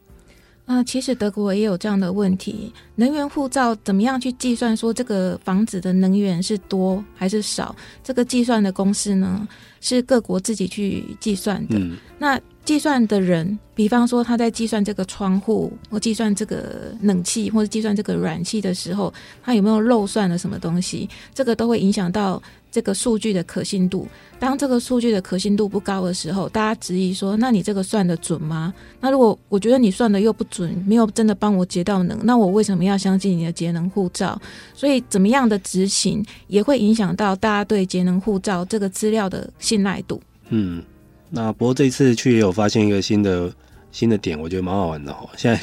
[0.71, 2.71] 啊、呃，其实德国也有这样的问题。
[2.95, 7.75] 能源护照怎么样去计算说这个房子的能源是多还是少？
[8.01, 9.45] 这个计算的公式呢，
[9.81, 11.77] 是各国自己去计算的。
[11.77, 21.09] 嗯、那计算的人，比方说他在计算这个窗户，或计算这个冷气，或者计算这个暖气的时候，他有没有漏算了什么东西？
[21.33, 22.41] 这个都会影响到。
[22.71, 24.07] 这个数据的可信度，
[24.39, 34.41] 当这个数据的可信度不高的时候，大家质疑说：“那你这个算得准吗？”那如果我觉得你算的又不准，没有真的帮我节到能，那我为什么要相信你的节能护照？
[34.73, 40.21] 所以，怎么样的执行也会影响到大家对节能护照这个资料的信赖度。
[40.47, 40.81] 嗯，
[41.29, 43.53] 那不过这次去也有发现一个新的
[43.91, 45.29] 新的点，我觉得蛮好玩的哦。
[45.35, 45.61] 现在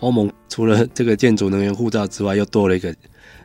[0.00, 2.94] 欧盟除了这个建筑能源护照之外，又多了一个。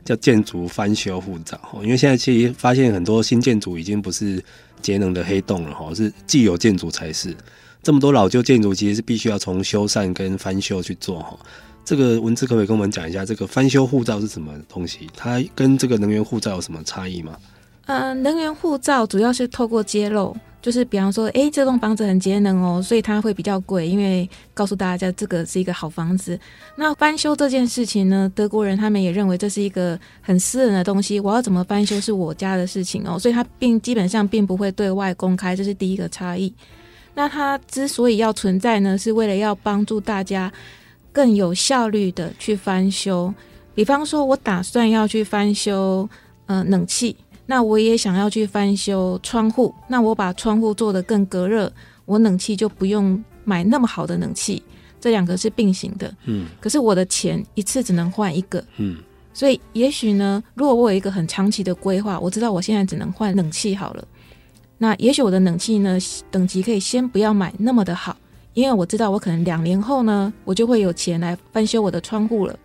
[0.06, 4.42] 叫建筑翻修护照，因为现在其实发现很多新建筑已经不是
[4.80, 7.36] 节能的黑洞了哈，是既有建筑才是。
[7.82, 11.38] 这么多老旧建筑其实是必须要从修缮跟翻修去做哈。
[11.84, 15.10] 这个文字可不可以跟我们讲一下，这个翻修护照是什么东西？
[15.16, 17.38] 它跟这个能源护照有什么差异吗？
[17.86, 20.36] 呃，能源护照主要是透过揭露。
[20.62, 26.40] 就是比方说，诶，这栋房子很节能哦，所以它会比较贵，因为告诉大家这个是一个好房子。
[26.76, 36.52] 那翻修这件事情呢，德国人他们也认为这是一个很私人的东西，我要怎么翻修是我家的事情哦，所以它并基本上并不会对外公开，这是第一个差异。
[37.14, 40.52] 那它之所以要存在呢，是为了要帮助大家
[41.12, 43.32] 更有效率的去翻修。
[43.76, 46.10] 比方说，我打算要去翻修，
[46.48, 47.16] 呃，冷气。
[47.46, 51.72] 那我也想要去翻修窗户，那我把窗户做得更隔热，
[52.06, 54.64] 我冷气就不用买那么好的冷气，
[55.00, 56.12] 这两个是并行的。
[56.26, 58.64] 嗯，可是我的钱一次只能换一个。
[58.78, 58.98] 嗯，
[59.34, 64.08] 所以也许呢，如果我有一个很长期的规划，我知道我现在只能换冷气好了，
[64.80, 66.00] 那也许我的冷气呢，
[66.32, 68.18] 等级可以先不要买那么的好，
[68.56, 72.58] 因为我知道我可能两年后呢，我就会有钱来翻修我的窗户了。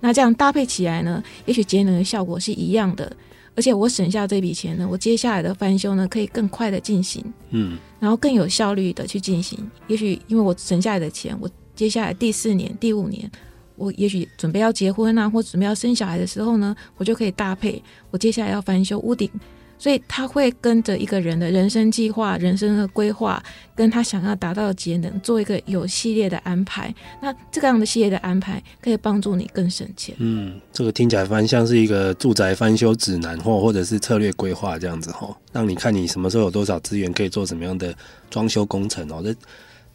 [0.00, 3.14] 那这样搭配起来呢，也许节能的效果是一样的。
[3.56, 9.58] 而且我省下这笔钱呢，我接下来的翻修呢可以更快的进行，嗯，然后更有效率的去进行。
[9.86, 13.30] 也许因为我省下来的钱，我接下来第四年、第五年，
[13.76, 19.30] 我也许准备要结婚啊，或准备要生小孩的时候呢，我就可以搭配我接下来要翻修屋顶。
[19.78, 23.42] 所以他会跟着一个人的人生计划、人生的规划，
[23.74, 26.94] 跟他想要达到的节能做一个有系列的安排。
[27.20, 30.14] 那这样的系列的安排可以帮助你更省钱。
[30.18, 37.94] 嗯，这个听起来蛮像是一个住宅翻修指南或或者是策略规划这样子哈，让你看你什么时候有多少资源可以做什么样的
[38.30, 39.20] 装修工程哦。
[39.22, 39.34] 这，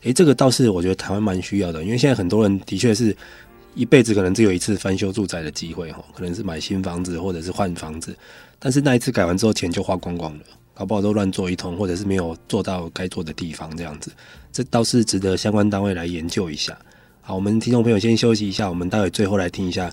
[0.03, 3.15] 诶，这个倒是我觉得台湾蛮需要的，因为现在很多人的确是
[3.79, 8.13] 一辈子可能只有一次翻修住宅的机会哈，可能是买新房子或者是换房子。
[8.59, 14.11] 但是那一次改完之后，钱就花光光了，搞不好都乱做一通，或者是没有做到该做的地方，这样子，
[14.51, 16.77] 这倒是值得相关单位来研究一下。
[17.21, 19.89] 好，我们听众朋友先休息一下，我们待会最后来听一下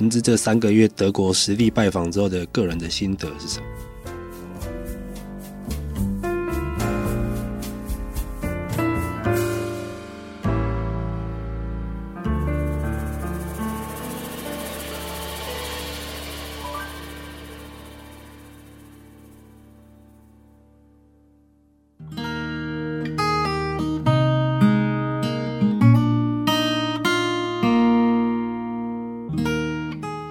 [0.00, 3.64] 文姿这三个月德国实地拜访之后的个人的心得是什么。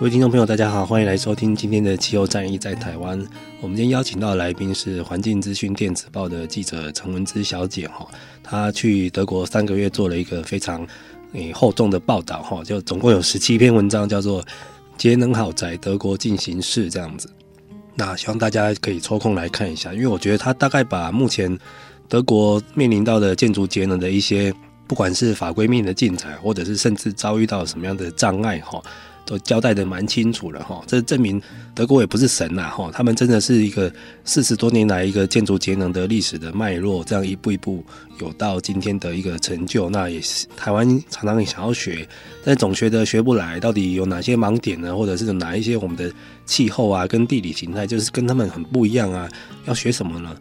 [0.09, 3.15] 位听众朋友，大家好，欢迎来收听今天的气候战役在台湾。
[3.61, 8.07] 我们今天邀请到的来宾是环境资讯电子报的记者陈文姿小姐哈，
[8.41, 10.83] 她去德国三个月做了一个非常
[11.33, 14.41] 诶厚重的报道哈，就总共有十七篇文章，叫做
[14.97, 17.29] 《节能好宅德国进行式》这样子。
[17.93, 21.55] 那希望大家可以抽空来看一下，因为我觉得她大概把目前
[22.07, 24.51] 德国面临到的建筑节能的一些，
[24.87, 28.81] 不管是法规面的进展，或者是甚至遭遇到什么样的障碍哈。
[29.25, 31.41] 都交代的蛮清楚了哈，这证明
[31.75, 33.91] 德国也不是神呐哈，他们真的是一个
[34.25, 37.83] 四十多年来一个建筑节能的历史的脉络，这样一步一步
[38.19, 39.89] 有到今天的一个成就。
[39.89, 42.07] 那也是台湾常常想要学，
[42.43, 44.95] 但总觉得学不来，到底有哪些盲点呢？
[44.95, 46.11] 或者是哪一些我们的
[46.45, 49.29] 气候啊跟地理形态就是跟他们很不一样啊？
[49.65, 50.35] 要学什么呢？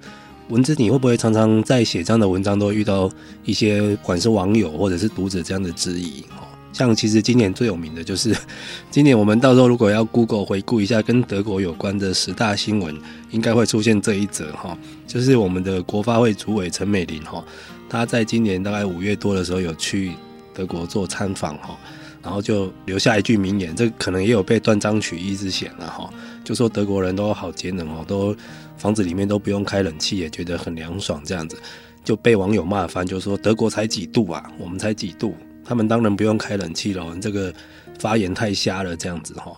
[0.49, 3.11] 文姿，你会不会常常在写这样的文章都遇到
[3.45, 6.25] 一些不管是网友或者是读者这样的质疑？
[6.73, 8.37] 像其实今年最有名的就是，
[8.91, 12.97] 今年我们到时候如果要 Google 回顾一下跟德国有关的十大新闻，
[13.31, 14.77] 应该会出现这一则哈，
[15.07, 17.43] 就是我们的国发会主委陈美玲哈，
[17.89, 20.13] 她在今年大概五月多的时候有去
[20.55, 21.77] 德国做参访哈，
[22.23, 26.09] 然后就留下一句名言，这可能也有被断章取义之嫌了哈，
[26.45, 28.37] 就说德国人都好节能哦，都
[28.77, 31.57] 房子里面都不用开冷气，也觉得很凉爽这样子，
[32.05, 35.35] 就被网友骂翻，就说德国才几度啊，我们才几度。
[35.69, 37.53] 他们当然不用开冷气了，这个
[37.99, 39.53] 发言太瞎了，这样子哈。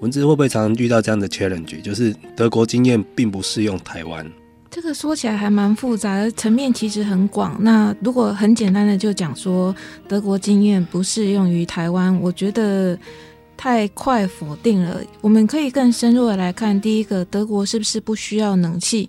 [0.00, 1.80] 文姿会不会常常遇到这样的 challenge？
[1.80, 4.30] 就是德国经验并不适用台湾。
[4.70, 7.56] 这个说起来还蛮复杂的，层面其实很广。
[7.62, 9.74] 那如果很简单的就讲说
[10.06, 12.98] 德国经验不适用于台湾，我觉得
[13.56, 15.00] 太快否定了。
[15.22, 19.08] 我们可以更深入的来看，第一个，德国是不是不需要冷气？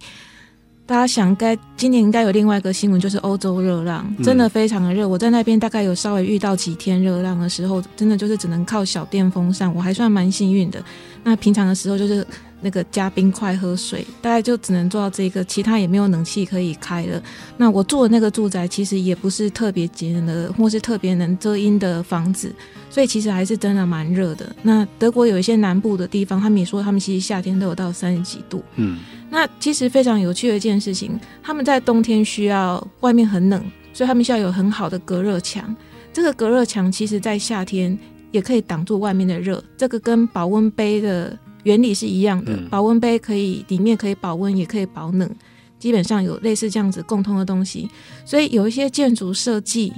[0.87, 5.07] 大家想，该今年应该有另外一个新闻，就是欧洲热浪，真的非常的热。
[5.07, 10.83] 我在那边大概有稍微遇到几天热浪的时候，真的就是只能靠小电风扇，我还算蛮幸运的。
[11.23, 12.25] 那平常的时候就是
[12.61, 17.19] 那个加冰块喝水，大概就只能做到这个，其他也没有冷气可以开了。
[17.57, 22.53] 那我住的那个住宅其实也不是特别节能的，或是特别能遮阴的房子，
[22.91, 24.55] 所以其实还是真的蛮热的。
[24.61, 28.63] 那德国有一些南部的地方，他们也说他们其实夏天都有到三十几度。
[28.75, 28.99] 嗯。
[29.35, 35.75] 那其实非常有趣的一件事情，他们在冬天需要外面很冷，所以他们需要有很好的隔热墙。
[36.13, 37.99] 这个隔热墙其实在夏天
[38.31, 42.57] 也可以挡住外面的热，这个跟保温杯的原理是一样的。
[42.69, 45.29] 保温杯可以里面可以保温，也可以保冷，
[45.77, 47.89] 基本上有类似这样子共通的东西。
[48.23, 49.91] 所以有一些建筑设计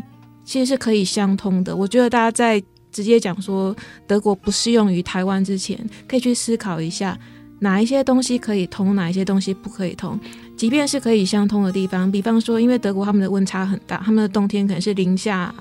[0.44, 1.76] 其实是可以相通的。
[1.76, 2.60] 我觉得大家在
[2.92, 3.76] 直接讲说
[4.08, 7.16] 德国不适用于台湾之前，可以去思考一下。
[7.60, 10.20] 哪一些东西可以通，哪一些东西不可以通？
[10.56, 15.54] 即便是可以相通的地方，比方说，因为德国他们的温差很大，他们的冬天可能是零下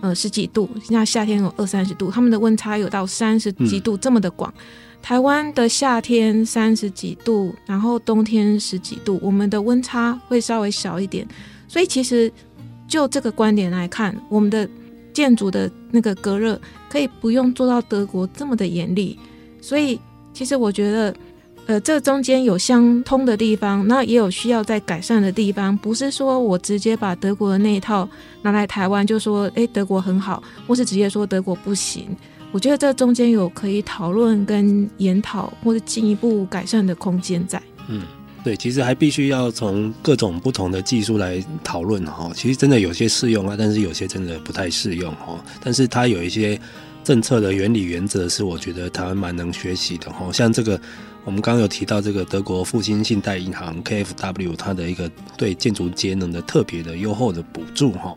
[0.00, 4.52] 呃十几度，那夏天有二三十度，他们的温差有到三十几度这么的广。
[4.56, 4.62] 嗯、
[5.02, 11.26] 台湾的夏天三十几度，然后冬天十几度，我们的温差会稍微小一点。
[11.68, 12.32] 所以其实
[12.86, 14.68] 就这个观点来看，我们的
[15.12, 19.18] 建筑的那个隔热可以不用做到德国这么的严厉。
[19.60, 20.00] 所以
[20.32, 21.14] 其实我觉得。
[21.66, 25.76] 呃，这中间有相通的地方，那也有需要再改善的地方。
[25.76, 28.08] 不是说我直接把德国的那一套
[28.42, 32.06] 拿来台湾，就说诶，德国很好，或是直接说德国不行。
[32.52, 37.60] 我觉得这中间有可以讨论跟研讨，或者进一步改善的空间在。
[37.88, 38.02] 嗯，
[38.44, 42.30] 对，其实还必须要从各种不同的技术来讨论哈。
[42.32, 45.44] 其实真的有些适用啊，但是有些真的不太适用哈。
[45.60, 46.58] 但是它有一些
[47.02, 50.32] 政策的原理原则是我觉得台湾蛮能学习的哈。
[50.32, 50.80] 像这个
[51.26, 58.16] 我们刚刚有提到这个德国复兴信贷银行 KfW 它的一个对建筑节能的特别的优厚的补助哈。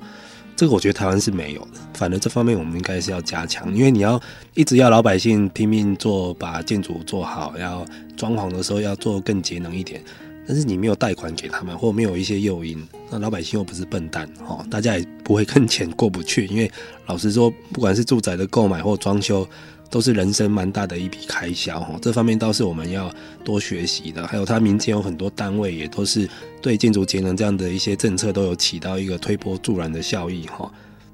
[0.56, 4.22] 这个我觉得台湾是没有的，反而这方面我们应该是要加强，因为你要
[4.54, 7.84] 一直要老百姓拼命做，把建筑做好，要
[8.16, 10.04] 装潢的时候要做更节能一点，
[10.48, 12.80] 但是你没有贷款给他们，或没有一些诱因，
[13.10, 16.72] 那老百姓又不是笨蛋，哦，大家也不会跟钱过不去，因为
[17.08, 19.48] 老实说，不管是住宅的购买或装修。
[19.90, 23.12] 都是人生蛮大的一笔开销哈，这方面倒是我们要
[23.44, 24.26] 多学习的。
[24.28, 26.30] 还有，它民间有很多单位也都是
[26.62, 30.72] 对建筑节能这样的一些政策都有起到一个推波助澜的效益哈。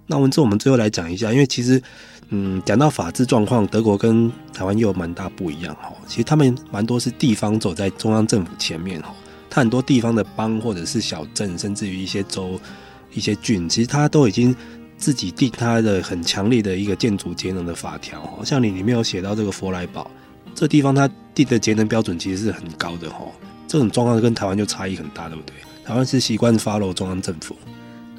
[0.08, 1.82] 那文字我们最后来讲一下，因为其实
[2.30, 5.94] 嗯，讲到法治状况，德国跟台湾又有蛮大不一样哈。
[6.06, 9.16] 其实他们蛮多是地方走在中央政府前面哈，
[9.50, 12.60] 它很多地方的邦或者是小镇，甚至于一些州、
[13.14, 14.56] 一些郡，其实它都已经。
[14.98, 20.10] 自己定他的很强烈的一个建筑节能的法条，像你里面有写到这个佛莱堡
[20.54, 23.26] 这地方，它定的节能标准其实是很高的哈。
[23.68, 25.54] 这种状况跟台湾就差异很大，对不对？
[25.84, 27.56] 台湾是习惯 follow 中央政府。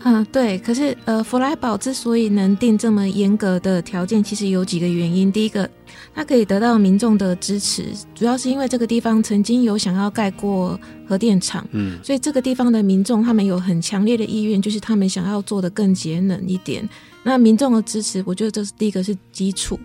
[0.04, 0.58] 嗯，对。
[0.58, 5.32] 可是呃，弗莱堡之所以能定这么严格的条件，其实有几个原因。
[5.32, 5.68] 第一个，
[6.14, 10.78] 它可以得到民众的支持，主要是因为这个地方曾经有想要盖过
[11.08, 16.88] 核电厂，嗯，所以这个地方的民众他们有很强烈的意愿，就是他们想要做的更节能一点。
[17.24, 19.78] 那民众的支持，我觉得这是第一个是基础。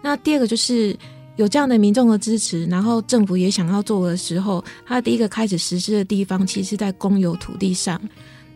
[0.00, 0.96] 那第二个就是
[1.36, 8.00] 有这样的民众的支持，然后政府也想要做的时候，它第一个开始实施的地方，其实是在公有土地上。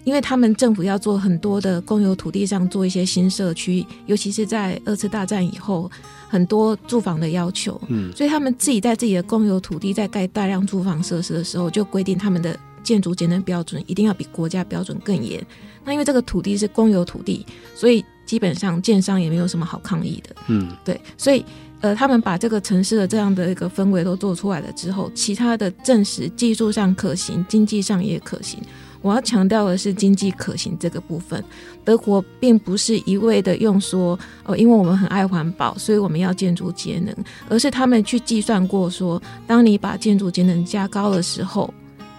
[0.04, 5.90] 因为他们政府要做很多的公有土地上做一些新社区，尤其是在二次大战以后，
[6.28, 15.44] 很多住房的要求，嗯，所以他们自己在自己的公有土地在盖大量住房设施的时候，就规定他们的建筑节能标准一定要比国家标准更严。
[15.84, 17.44] 那因为这个土地是公有土地，
[17.74, 21.44] 所以基本上建商也没有什么好抗议的，嗯，对，所以
[21.80, 28.60] 呃，他们把这个城市的这样的一个氛围都做出来了之后，其他的证实技术上可行，经济上也可行。
[29.02, 31.42] 我要强调的是经济可行这个部分。
[31.84, 37.14] 德国并不是一味的用说哦，因为我们很爱环保，所以我们要建筑节能，
[37.48, 41.72] 而是他们去计算过说，当你把建筑节能加高的时候，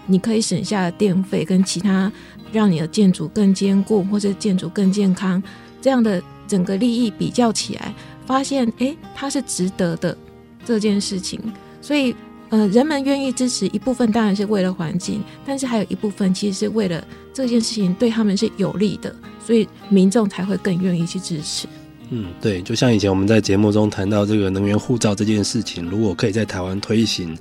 [0.07, 2.11] 你可以省下的电费跟其他
[2.51, 5.41] 让你的建筑更坚固或者建筑更健康
[5.79, 7.93] 这样的整个利益比较起来，
[8.25, 10.17] 发现诶，它是值得的
[10.65, 11.39] 这件事情，
[11.81, 12.15] 所以。
[12.51, 17.01] 呃，人们愿意支持一部分，当然是为了环境，但是还有一部分其实是为了
[17.33, 21.65] 这件事情对他们是有利的，所以民众才会更愿意去支持。
[22.09, 27.37] 嗯，对，就像以前我们在节目中谈到这个能源护照这件事情，如果可以在台湾推行，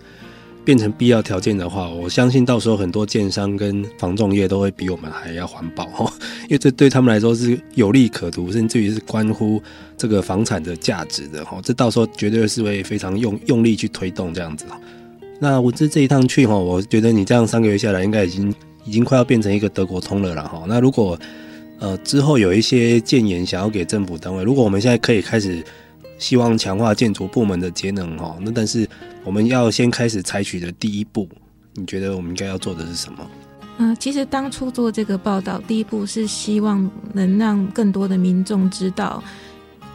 [0.65, 6.13] 变成必要条件的话，我相信到时候很多建商跟房仲业都会比我们还要环保哦，
[6.47, 9.61] 因为这对他们来说是有利可图，甚至于是关乎
[9.97, 14.67] 这个房产的价值的哦，这到时候绝对是会非常用用力去推动这样子。
[15.43, 20.64] 那文字这一趟去哈，我觉得你这样三个月下来，应该已经已经快要变成一个德国通了了哈。
[20.68, 21.18] 那如果
[21.78, 25.64] 呃之后有一些建言想要给政府单位，如果我们现在可以开始
[26.18, 28.86] 希望强化建筑部门的节能哈，那但是
[29.24, 31.26] 我们要先开始采取的第一步，
[31.74, 33.26] 你觉得我们应该要做的是什么？
[33.78, 39.24] 嗯、其实当初做这个报道，第一步是希望能让更多的民众知道，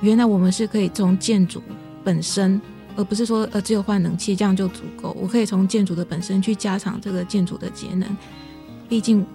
[0.02, 1.62] 原来我们是可以从建筑
[2.04, 2.60] 本身。
[2.96, 8.08] 而不是说呃只有换冷气这样就足够，我可以从建筑的本身去加强这个建筑的节能。
[8.88, 9.26] 毕竟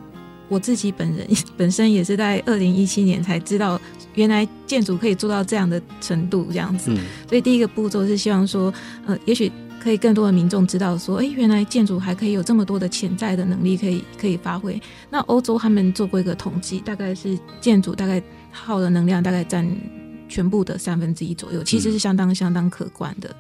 [0.49, 3.81] 我自己本人 本身也是在二零一七年才知道，
[4.15, 6.91] 原来建筑可以做到这样的程度这样子。
[6.93, 6.99] 嗯、
[7.29, 8.73] 所以第一个步骤是希望说，
[9.07, 9.51] 呃，也许
[9.83, 14.81] 可以更多的民众知道说，哎，原来建筑还可以有这么多的潜在的能力可以可以发挥。
[15.09, 19.67] 那欧洲他们做过一个统计，大概是建筑大概耗的能量大概占
[20.31, 23.37] 全部的三分之一左右，其实是相当相当可观的。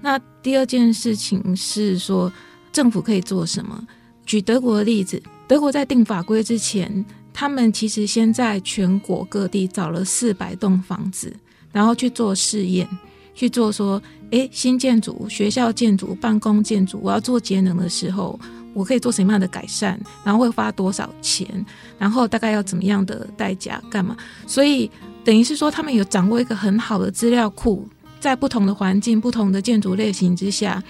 [0.00, 2.32] 那第二件事情是说，
[2.72, 3.86] 政府可以做什么？
[4.24, 7.04] 举德国的例子，德国在定法规之前，
[7.34, 11.34] 他们其实先在全国各地找了四百栋房子，
[11.72, 12.88] 然后去做试验，
[13.34, 14.00] 去做说，
[14.30, 18.38] 诶，新建筑、学校建筑、办公建筑，我要做节能的时候，
[18.72, 19.98] 我可以做什么样的改善？
[20.24, 21.66] 然后会花多少钱？
[21.98, 23.82] 然后大概要怎么样的代价？
[23.90, 24.16] 干嘛？
[24.46, 24.88] 所以
[25.24, 27.88] 等于是说，他们有掌握一个很好的资料库。
[28.18, 30.84] 在不同的环境、不同的建筑类型之下，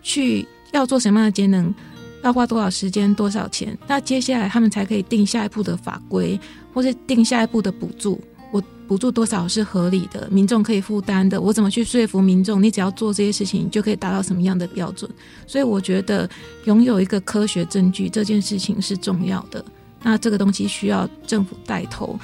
[0.00, 1.74] 去要做什么样的节能，
[2.22, 3.76] 要花多少时间、多少钱？
[3.88, 6.38] 那接下来他们才可以定下一步的法规，
[6.72, 8.20] 或是定下一步的补助，
[8.52, 12.62] 我补助多少是合理的，民众可以负担的，我怎么去说服民众？
[12.62, 15.10] 你只要做这些事情，你就可以达到什么样的标准？
[15.48, 16.30] 所以我觉得
[16.66, 19.64] 拥有一个科学证据这件事情是重要的。
[20.00, 22.16] 那这个东西需要政府带头。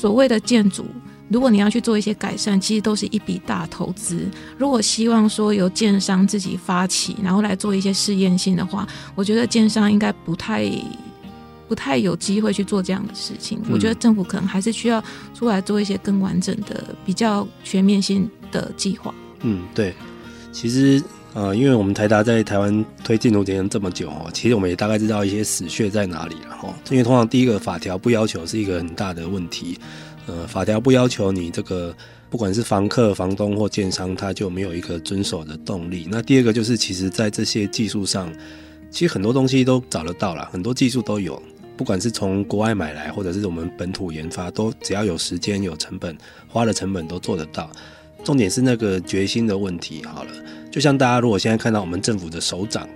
[0.00, 0.86] 那所谓的建筑，
[1.28, 4.26] 如果你要去做一些改善，其实都是一笔大投资。
[4.56, 10.70] 如果希望说由建商自己发起，然后来做一些试验性的话，我觉得建商应该不太。
[11.68, 15.00] 不太有机会去做这样的事情，我觉得政府可能还是需要
[15.32, 19.14] 出来做一些更完整的、比较全面性的计划。
[19.42, 19.94] 嗯，对，
[20.50, 21.00] 其实
[21.32, 26.74] 呃，因为我们台达在台湾推建筑节能这么久哦，其实我们也大概知道一些死穴在哪里了哈。
[26.90, 29.78] 因为通常第一个法条不要求是一个很大的问题，
[30.26, 31.94] 呃，法条不要求你这个
[32.28, 36.06] 不管是房客、房东或建商，他就没有一个遵守的动力。
[36.10, 38.32] 那第二个就是，其实在这些技术上，
[38.90, 41.40] 其实很多东西都找得到了，很多技术都有。
[41.76, 46.14] 不管是从国外买来，或者是我们本土研发，都只要有时间、有成本，
[46.46, 47.70] 花的成本都做得到。
[48.22, 50.04] 重点是那个决心的问题。
[50.04, 50.30] 好了，
[50.70, 52.88] 就像大家如果现在看到我们政府的首长，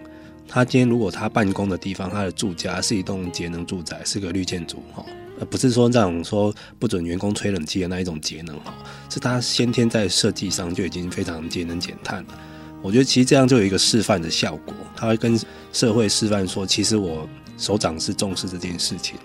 [0.48, 5.04] 他今天如果他办公的地方，他的住家是一栋节能住宅，是个绿建筑，哈，
[5.40, 8.74] 而不是说这种说不准员工吹冷气的那一种节能，哈，
[9.10, 12.38] 是他先天在设计上就已经非常节能减碳了。
[12.82, 15.38] 我觉得其实这样就有一个示范的效果，他会跟
[15.72, 17.28] 社会示范说，其实我。
[17.56, 19.16] 首长是重视这件事情，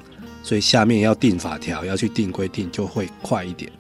[0.44, 3.72] 所以下面要定法条，要去定规定，就会快一点。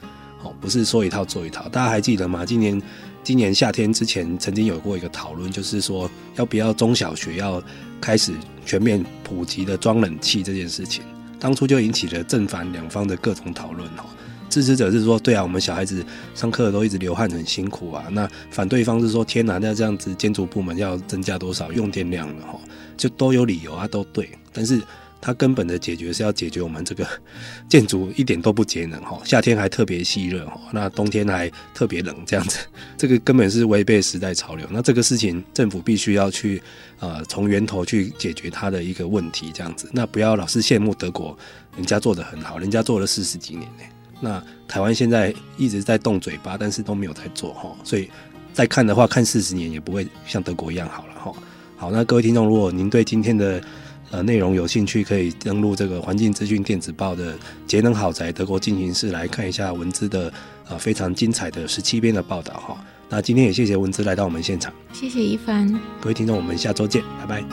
[0.41, 1.69] 哦，不是说一套做一套。
[1.69, 2.43] 大家还记得吗？
[2.43, 2.81] 今年
[3.23, 7.61] 今年夏天之前曾经有过一个讨论，就是说要不要中小学要
[8.01, 8.33] 开始
[8.65, 11.03] 全面普及的装冷气这件事情。
[11.39, 13.87] 当初就引起了正反两方的各种讨论。
[13.91, 14.05] 哈，
[14.49, 16.03] 支持者是说，对啊，我们小孩子
[16.33, 18.05] 上课都一直流汗，很辛苦啊。
[18.11, 22.45] 那反对方是说，天哪，那这样子建筑部门要增加多少用电量了？
[22.45, 22.59] 哈。
[22.97, 24.81] 就都有理由啊，都对，但是
[25.21, 27.07] 它根本的解决是要解决我们这个
[27.67, 32.59] 建筑一点都不节能哈，夏天还特别吸热哈，那冬天还特别冷这样子，
[32.97, 34.65] 这个根本是违背时代潮流。
[34.71, 36.61] 那这个事情政府必须要去
[36.99, 41.37] 呃从源头去解决它的一个问题这样子，那不要老是羡慕德国，
[41.75, 43.83] 人家做得很好，人家做了四十几年呢，
[44.21, 48.09] 那台湾现在一直在动嘴巴，但是都没有在做哈，所以
[48.53, 51.33] 再看的话，看四十年也不会像德国一样好了哈。
[51.77, 53.61] 好，那各位听众，如果您对今天的
[54.11, 57.37] 呃内容有兴趣，可以登录这个环境资讯电子报的
[57.67, 60.31] 节能好宅德国进行式来看一下文姿的
[60.67, 62.77] 呃非常精彩的十七篇的报道哈。
[63.07, 65.67] 那今天也谢谢文姿来到我们现场，谢谢一帆，
[65.99, 67.43] 各位听众，我们下周见，拜拜。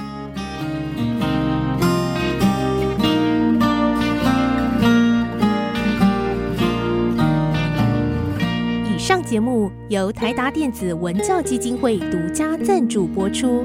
[8.94, 13.64] 以上节目由台达电子文教基金会独家赞助播出。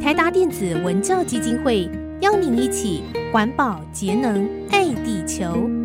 [0.00, 1.86] 台达电子文教基金会
[2.20, 3.02] 邀您一起
[3.32, 5.79] 环保节能爱地球。